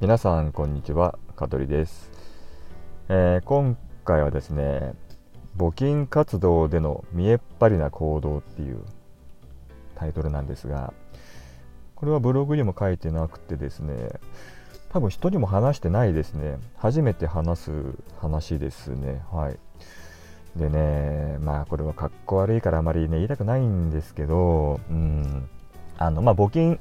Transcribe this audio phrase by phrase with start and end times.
[0.00, 2.10] 皆さんこんにちは香取です、
[3.10, 3.76] えー、今
[4.06, 4.94] 回はですね
[5.58, 8.82] 募金活動での見えっ張りな行動っていう
[9.96, 10.94] タイトルなんですが
[11.96, 14.08] これはブログにも書いてなくてですね
[14.90, 16.58] 多分人にも話してないですね。
[16.76, 17.70] 初めて話す
[18.20, 19.22] 話ですね。
[19.30, 19.58] はい。
[20.58, 25.48] でねまあこれはかっこ悪いからあまりね言いたくないんですけどうん。
[25.96, 26.80] あのまあ募金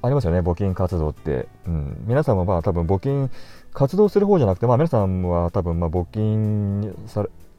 [0.00, 1.48] ありますよね、募金活動って。
[1.66, 3.30] うん、皆さんもまあ多分募金
[3.72, 6.94] 活動する方じゃなくて、まあ、皆さんは多分ま募金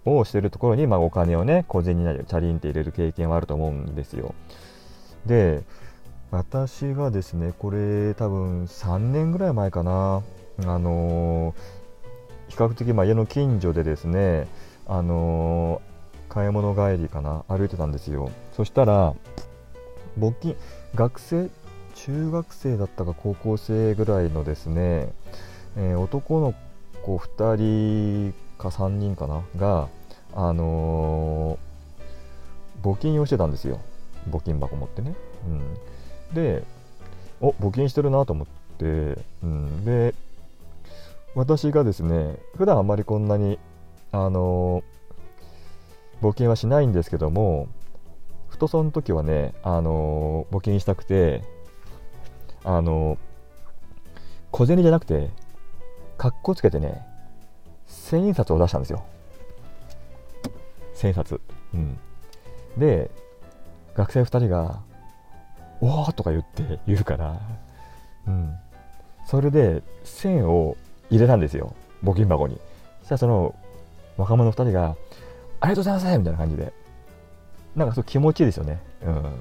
[0.05, 4.34] をしてるところにまあお金をね、小銭なりチャリンって入れる経験はあると思うんですよ。
[5.26, 5.63] で、
[6.32, 10.21] 私がですね、これ多分3年ぐらい前かな、
[10.66, 14.48] あのー、比較的まあ家の近所でですね、
[14.88, 18.32] あのー、買い物帰りかな、歩いてたんですよ。
[18.54, 19.13] そしたら、
[20.18, 20.55] 募金、
[20.96, 21.49] 学生、
[22.05, 25.12] 中学生だったか高校生ぐらいのですね、
[25.76, 26.53] えー、男の
[27.04, 27.55] 子2
[28.32, 29.90] 人か3人かなが、
[30.34, 33.82] あのー、募金をしてたんですよ。
[34.29, 35.13] 募金箱持ってね、
[35.46, 36.63] うん、で
[37.41, 38.85] お募金してるなと思って、
[39.43, 40.13] うん、で
[41.35, 43.59] 私がですね普段あまりこんなに
[44.12, 47.68] あのー、募金はしないんですけども
[48.49, 51.43] ふとその時はね、あの募金したくて
[52.63, 53.18] あの、
[54.52, 55.29] 小銭じゃなくて、
[56.18, 57.05] かっこつけてね、
[57.88, 59.04] 千円札を出したんですよ。
[60.93, 61.40] 千円札。
[61.74, 61.98] うん。
[62.77, 63.10] で、
[63.96, 64.81] 学生2人が、
[65.81, 67.40] おーとか言って言うから、
[68.28, 68.57] うん。
[69.25, 70.75] それで、千を
[71.09, 71.74] 入れたんですよ。
[72.03, 72.59] 募金箱に。
[73.02, 73.56] そしたらその、
[74.18, 74.96] 若者2人が、
[75.62, 76.74] ありがとうございますみたいな感じで。
[77.75, 78.80] なんかそう気持ちいいですよね。
[79.06, 79.40] うん。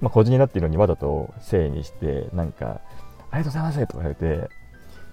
[0.00, 2.80] まあ、小銭になっているのにわざとせいにして、なんか、
[3.30, 4.50] ありがとうございますとか言われて、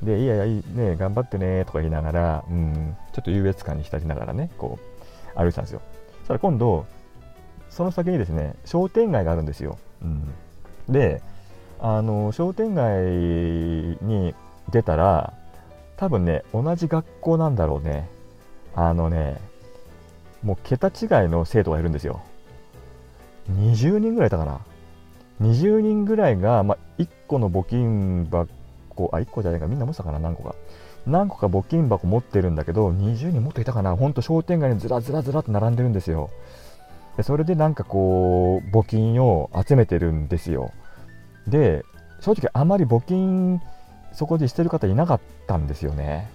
[0.03, 4.79] で、いやいや、いいね、頑張ってねとか言いながら、うん、ちょっと優越感に浸りながらね、こ
[5.35, 5.81] う、歩いてたんですよ。
[6.19, 6.85] そしたら今度、
[7.69, 9.77] その先にですね、商店街があるんですよ。
[10.01, 10.33] うん、
[10.89, 11.21] で、
[11.79, 14.35] あの、商店街に
[14.71, 15.33] 出たら、
[15.97, 18.09] 多分ね、同じ学校なんだろうね。
[18.73, 19.39] あのね、
[20.43, 22.21] もう桁違いの生徒がいるんですよ。
[23.51, 24.61] 20人ぐらいいたかな。
[25.41, 30.55] 20人ぐらいが、まあ、1個の募金箱、あ、1個じゃないか、みんな持ってたかな、何個か。
[31.07, 36.29] 何個か募金箱持ってるんだけど、20人もっといたかな、ほんと商店街にずらずらずらって並んでるんですよ。
[37.17, 40.71] でそれでなんかこう、募金を集めてるんですよ。
[41.47, 41.83] で、
[42.19, 43.59] 正直あまり募金、
[44.13, 46.29] そこでしてる方いなかったんですよね。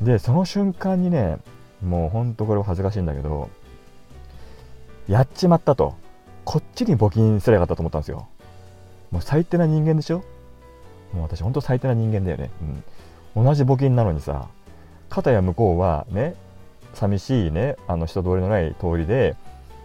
[0.00, 1.38] で、その瞬間にね、
[1.82, 3.50] もうほんとこれは恥ずかしいんだけど、
[5.08, 5.94] やっちまったと。
[6.44, 8.28] こっちに募金すればよかったと思ったんですよ。
[9.10, 10.24] もう最低な人間でしょ？
[11.12, 12.50] もう私ほんと最低な人間だよね。
[13.36, 13.44] うん。
[13.44, 14.48] 同じ募金なのにさ、
[15.08, 16.34] 片や向こうはね、
[16.94, 19.36] 寂しいね、あの人通りのない通りで、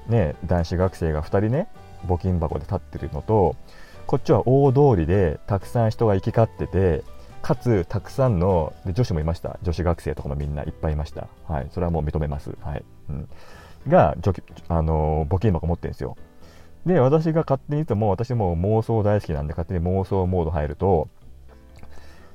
[0.08, 1.68] ね、男子学生が2人ね、
[2.08, 3.56] 募金箱で立ってるのと、
[4.08, 7.04] こっちは大通りでたくさん人が行き交ってて、
[7.42, 9.60] かつたくさんので女子もいました。
[9.64, 11.28] 女子学生とかもみんないっぱいいました。
[11.48, 11.68] はい。
[11.72, 12.52] それはもう認めます。
[12.62, 12.84] はい。
[13.10, 13.30] うん。
[13.88, 14.16] が、
[14.68, 16.18] あの募金箱持ってるんですよ。
[16.86, 21.10] で、私が勝手に言っても、私も妄想大好きなんで、勝手に妄想モード入ると、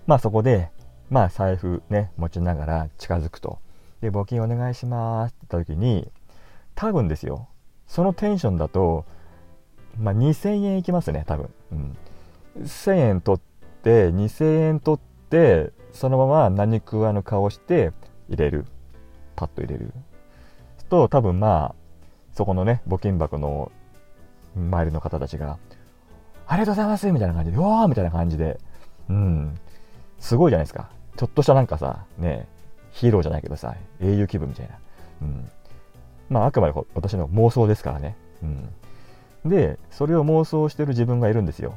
[0.07, 0.71] まあそこで、
[1.11, 3.59] まあ財布ね、持ちながら近づくと。
[4.01, 6.11] で、募金お願いしますって言った時に、
[6.75, 7.49] 多分ですよ、
[7.87, 9.05] そのテンションだと、
[9.99, 11.51] まあ2000円いきますね、多分。
[11.73, 11.97] うん。
[12.63, 17.93] 1000円取って、2000円取って、そのまま何食わぬ顔して
[18.29, 18.67] 入れる。
[19.35, 19.93] パッと入れる。
[20.89, 21.75] と、多分まあ、
[22.33, 23.73] そこのね、募金箱の
[24.57, 25.59] 周りの方たちが、
[26.47, 28.59] ありがとうございますみたいな感じで、うわーみたいな感じで、
[29.09, 29.59] うん、
[30.19, 30.89] すごいじゃないですか。
[31.17, 32.47] ちょっとしたなんかさ、ね、
[32.91, 34.75] ヒーローじゃないけどさ、英雄気分みたいな。
[35.23, 35.51] うん。
[36.29, 38.17] まあ、あくまで私の妄想ですからね。
[38.43, 38.47] う
[39.49, 39.51] ん。
[39.51, 41.75] で、それを妄想してる自分がいるんですよ。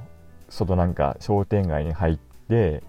[0.50, 2.18] 外なんか商店街に入っ
[2.50, 2.84] て、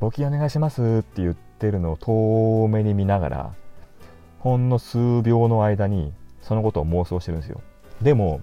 [0.00, 3.54] 募金お願いしますって言ってるのを遠目に見ながら、
[4.38, 7.60] ほんの数秒の間にそのことを妄想してるんですよ。
[8.00, 8.40] でも、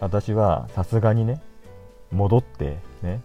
[0.00, 1.40] 私はさすがにね、
[2.12, 3.20] 戻ってね、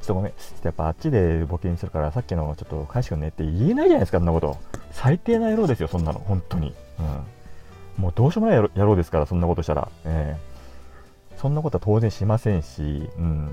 [0.00, 4.56] ちょっとごめん、ちょっとやっぱあっちで募金するから、さっきのちょっと返してくんねって言えないじゃないですか、そんなこと。
[4.92, 6.74] 最低な野郎ですよ、そんなの、本当に。
[6.98, 7.02] う
[8.00, 8.02] ん。
[8.02, 9.88] もうどうしようもない野郎ですから、そんなことしたら。
[10.04, 13.50] えー、そんなことは当然しませんし、うん。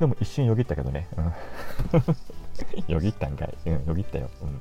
[0.00, 1.08] でも一瞬よぎったけどね。
[1.16, 3.56] うん、 よぎったんかい。
[3.66, 4.28] うん、よぎったよ。
[4.42, 4.60] うん。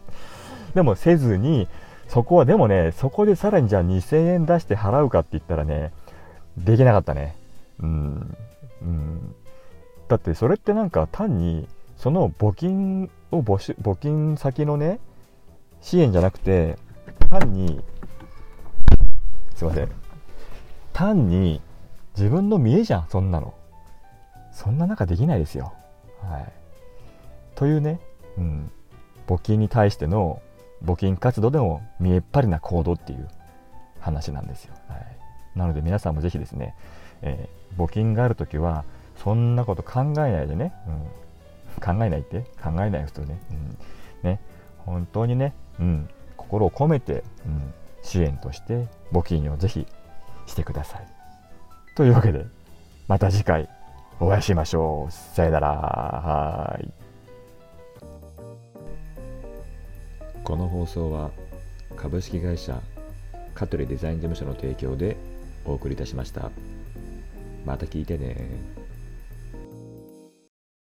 [0.75, 1.67] でもせずに、
[2.07, 5.91] そこはでもね、そこでさらにじゃあ2000円出して払うかって言ったらね、
[6.57, 7.35] できなかったね。
[7.79, 8.37] うん。
[8.81, 9.35] うん。
[10.07, 11.67] だってそれってなんか単に
[11.97, 14.99] その募金を募集募金先のね
[15.81, 16.77] 支援じゃなくて
[17.29, 17.81] 単に
[19.55, 19.91] すいません。
[20.91, 21.61] 単に
[22.15, 23.53] 自分の見栄じゃんそんなの。
[24.51, 25.73] そんな中できないですよ。
[26.21, 26.53] はい。
[27.55, 27.99] というね、
[28.37, 28.71] うん、
[29.27, 30.41] 募金に対しての
[30.83, 33.27] 募金活動でも見えっ張りな行動っていう
[33.99, 35.17] 話なんですよ、はい、
[35.55, 36.75] なので皆さんもぜひですね、
[37.21, 38.85] えー、募金がある時は
[39.17, 44.39] そんなこと考えないでね、うん、考えないって考えない人ね,、うん、ね。
[44.79, 49.87] 本当にね、うん、心を込めて、うん、支援として募金をぜひ
[50.45, 51.07] してください。
[51.95, 52.45] というわけで
[53.07, 53.69] また次回
[54.19, 55.11] お会いしましょう。
[55.11, 56.93] さよならはい。
[60.43, 61.31] この放送は
[61.95, 62.81] 株式会社
[63.53, 65.15] 香取デザイン事務所の提供で
[65.65, 66.51] お送りいたしました。
[67.65, 68.35] また聞いてね